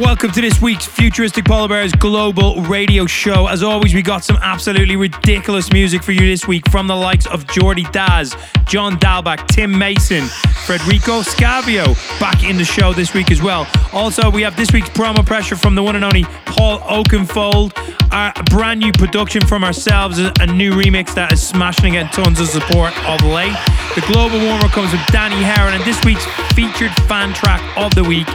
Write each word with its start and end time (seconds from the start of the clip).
Welcome 0.00 0.32
to 0.32 0.40
this 0.40 0.60
week's 0.60 0.86
Futuristic 0.86 1.44
Polar 1.44 1.68
Bears 1.68 1.92
Global 1.92 2.60
Radio 2.62 3.06
Show. 3.06 3.46
As 3.46 3.62
always, 3.62 3.94
we 3.94 4.02
got 4.02 4.24
some 4.24 4.36
absolutely 4.42 4.96
ridiculous 4.96 5.72
music 5.72 6.02
for 6.02 6.10
you 6.10 6.26
this 6.26 6.48
week 6.48 6.68
from 6.68 6.88
the 6.88 6.96
likes 6.96 7.26
of 7.26 7.46
Jordy 7.46 7.84
Dazz, 7.92 8.36
John 8.66 8.98
Dahlback, 8.98 9.46
Tim 9.46 9.76
Mason, 9.76 10.24
Federico 10.66 11.22
Scavo 11.22 11.94
back 12.18 12.42
in 12.42 12.56
the 12.56 12.64
show 12.64 12.92
this 12.92 13.14
week 13.14 13.30
as 13.30 13.40
well. 13.40 13.68
Also, 13.92 14.28
we 14.30 14.42
have 14.42 14.56
this 14.56 14.72
week's 14.72 14.90
promo 14.90 15.24
pressure 15.24 15.54
from 15.54 15.76
the 15.76 15.82
one 15.82 15.94
and 15.94 16.04
only 16.04 16.24
Paul 16.44 16.80
Oakenfold, 16.80 17.72
our 18.12 18.32
brand 18.50 18.80
new 18.80 18.92
production 18.92 19.46
from 19.46 19.62
ourselves, 19.62 20.18
a 20.18 20.46
new 20.46 20.72
remix 20.72 21.14
that 21.14 21.32
is 21.32 21.46
smashing 21.46 21.96
and 21.96 22.10
getting 22.10 22.24
tons 22.24 22.40
of 22.40 22.48
support 22.48 22.92
of 23.06 23.22
late. 23.22 23.56
The 23.94 24.04
global 24.12 24.40
warmer 24.40 24.68
comes 24.68 24.90
with 24.90 25.06
Danny 25.06 25.40
Heron, 25.42 25.74
and 25.74 25.84
this 25.84 26.04
week's 26.04 26.26
featured 26.52 26.92
fan 27.06 27.32
track 27.32 27.62
of 27.76 27.94
the 27.94 28.02
week 28.02 28.26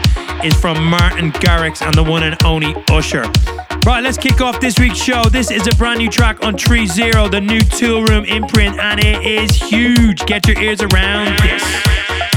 is 0.44 0.54
from 0.54 0.84
Martin 0.84 1.32
Garrix 1.34 1.86
and 1.86 1.94
the 1.94 2.04
one 2.04 2.24
and 2.24 2.42
only 2.44 2.76
Usher. 2.90 3.24
Right, 3.86 4.04
let's 4.04 4.18
kick 4.18 4.42
off 4.42 4.60
this 4.60 4.78
week's 4.80 4.98
show. 4.98 5.24
This 5.26 5.52
is 5.52 5.68
a 5.68 5.76
brand 5.76 6.00
new 6.00 6.10
track 6.10 6.44
on 6.44 6.56
Tree 6.56 6.86
Zero, 6.86 7.28
the 7.28 7.42
new 7.42 7.60
Toolroom 7.60 8.28
imprint, 8.28 8.78
and 8.80 9.00
it 9.00 9.26
is 9.26 9.56
huge. 9.56 10.26
Get 10.26 10.48
your 10.48 10.60
ears 10.60 10.82
around 10.82 11.38
this. 11.40 12.29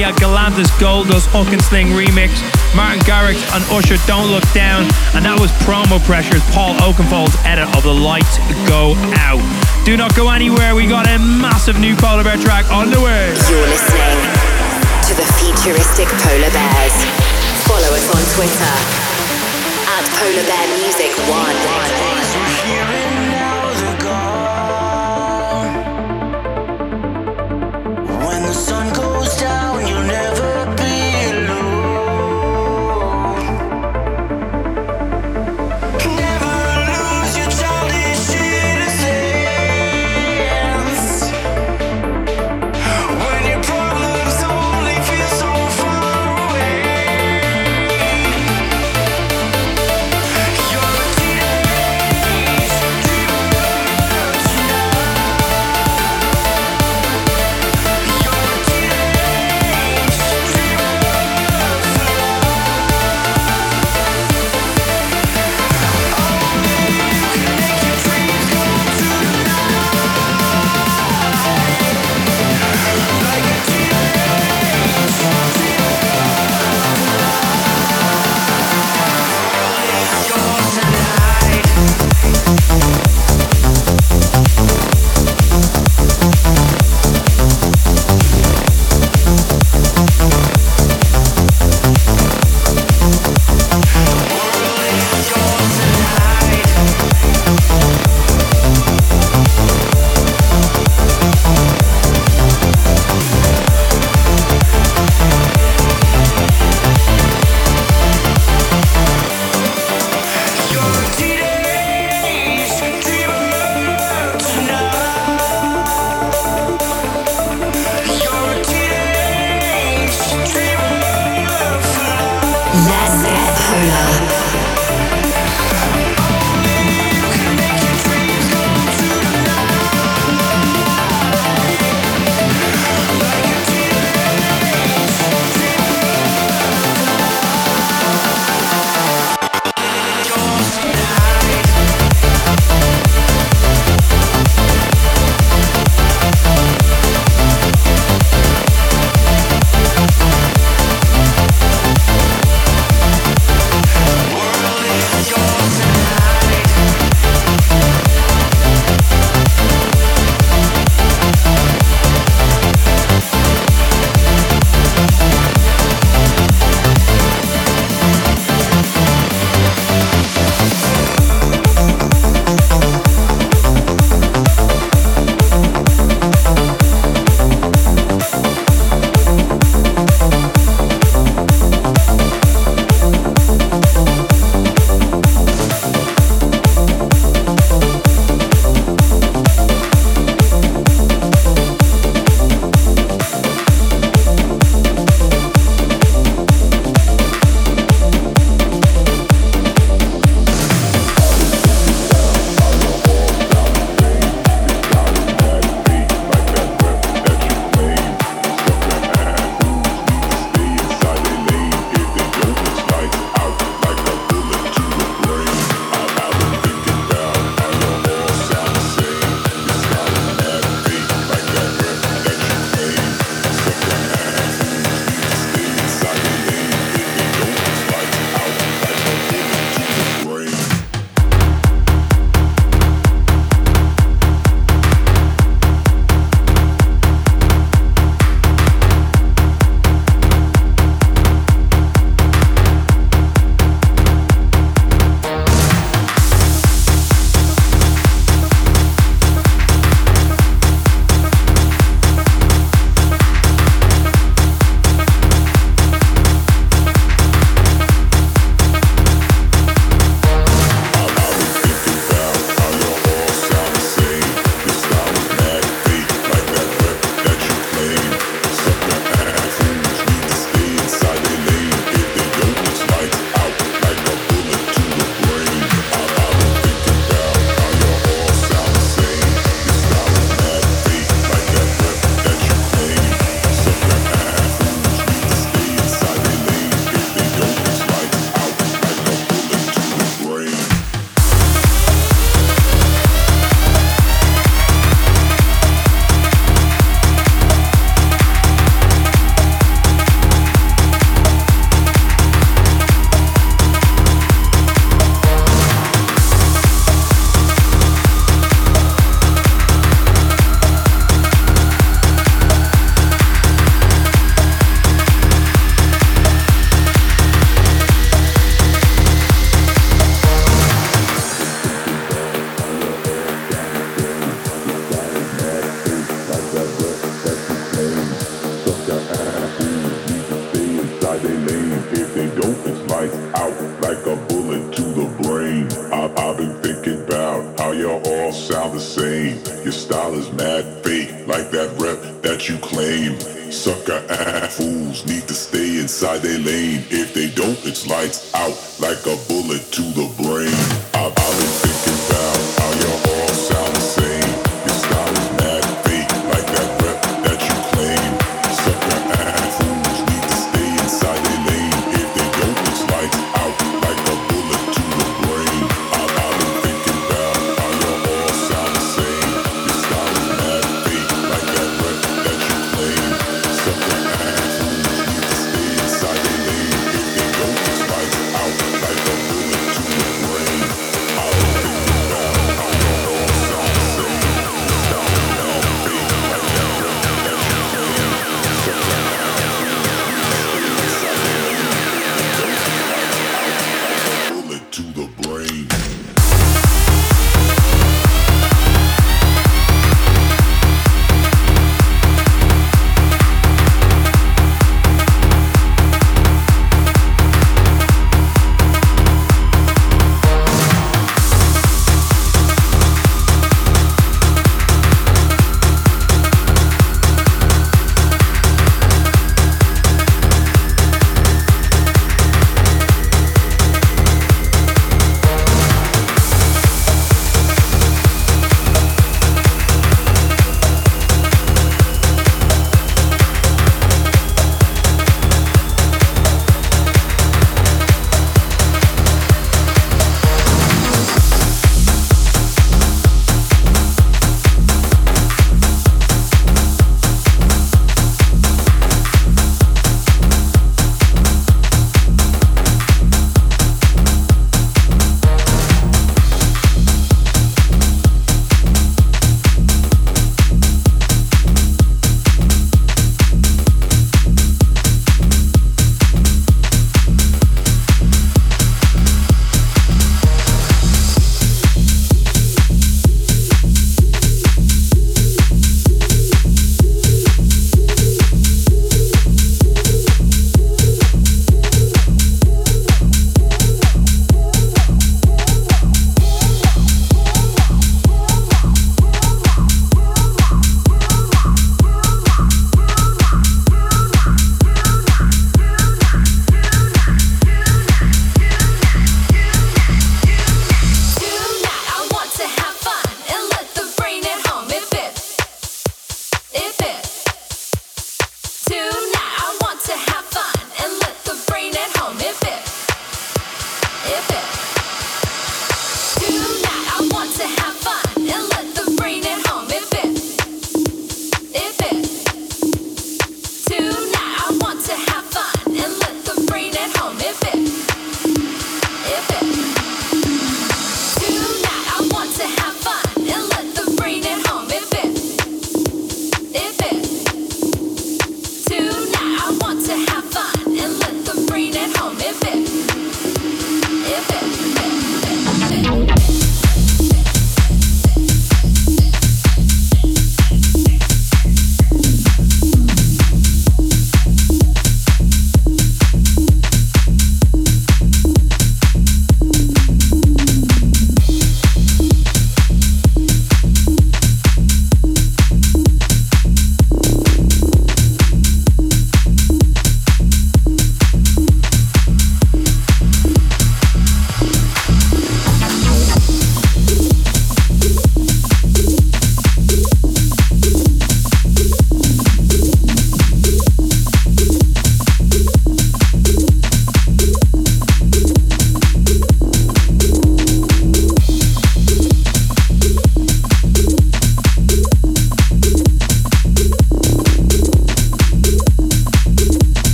Mia 0.00 0.16
Galantis 0.16 0.72
Gold 0.80 1.08
Dust 1.08 1.28
Hawkinsling 1.28 1.92
remix, 1.92 2.32
Martin 2.74 3.04
Garrix 3.04 3.36
and 3.52 3.60
Usher 3.68 4.00
Don't 4.08 4.32
Look 4.32 4.48
Down, 4.56 4.88
and 5.12 5.28
that 5.28 5.36
was 5.36 5.52
Promo 5.68 6.00
Pressures, 6.08 6.40
Paul 6.56 6.72
Oakenfold's 6.80 7.36
edit 7.44 7.68
of 7.76 7.84
The 7.84 7.92
Lights 7.92 8.40
Go 8.64 8.96
Out. 9.20 9.44
Do 9.84 10.00
not 10.00 10.16
go 10.16 10.32
anywhere, 10.32 10.72
we 10.72 10.88
got 10.88 11.04
a 11.04 11.20
massive 11.20 11.76
new 11.76 11.92
Polar 12.00 12.24
Bear 12.24 12.40
track 12.40 12.64
on 12.72 12.88
the 12.88 12.96
way. 12.96 13.36
You're 13.52 13.68
listening 13.68 14.16
to 15.04 15.12
the 15.20 15.28
futuristic 15.36 16.08
Polar 16.24 16.48
Bears. 16.48 16.96
Follow 17.68 17.92
us 17.92 18.08
on 18.08 18.24
Twitter 18.40 18.72
at 19.84 20.04
Polar 20.16 20.48
Bear 20.48 20.64
Music 20.80 21.12
1. 21.28 23.29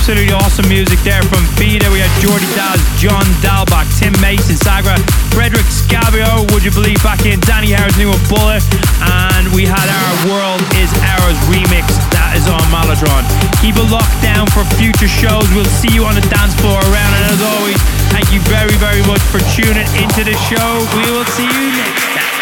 Absolutely 0.00 0.32
awesome 0.32 0.64
music 0.64 0.96
there 1.04 1.20
from 1.28 1.44
Vida. 1.60 1.84
We 1.92 2.00
had 2.00 2.08
Jordy 2.24 2.48
Dazz, 2.56 2.80
John 2.96 3.20
Dahlback, 3.44 3.84
Tim 4.00 4.16
Mason, 4.16 4.56
Sagra, 4.56 4.96
Federico 5.36 5.60
Scavo, 5.68 6.40
would 6.56 6.64
you 6.64 6.72
believe, 6.72 6.96
back 7.04 7.28
in 7.28 7.36
Danny 7.44 7.76
Harris, 7.76 8.00
new 8.00 8.08
Bullet, 8.32 8.64
and 9.04 9.44
we 9.52 9.68
had 9.68 9.84
our 9.92 10.12
World 10.32 10.64
is 10.80 10.88
Yours 11.04 11.36
remix 11.52 11.84
that 12.16 12.32
is 12.32 12.48
on 12.48 12.64
Marletron. 12.72 13.28
Keep 13.60 13.76
a 13.76 13.84
lock 13.92 14.08
down 14.24 14.48
for 14.56 14.64
future 14.80 15.04
shows. 15.04 15.44
We'll 15.52 15.68
see 15.68 15.92
you 15.92 16.08
on 16.08 16.16
the 16.16 16.24
dance 16.32 16.56
floor 16.64 16.80
around, 16.80 17.12
and 17.20 17.36
as 17.36 17.40
always, 17.44 17.76
thank 18.08 18.32
you 18.32 18.40
very, 18.48 18.72
very 18.80 19.04
much 19.04 19.20
for 19.28 19.44
tuning 19.52 19.84
into 20.00 20.24
the 20.24 20.34
show. 20.48 20.80
We 20.96 21.12
will 21.12 21.28
see 21.36 21.44
you 21.44 21.64
next 21.76 22.08
time. 22.08 22.40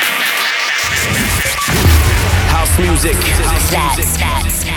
House 2.55 2.71
music. 2.79 3.19
That's, 3.19 4.15
that's, 4.15 4.48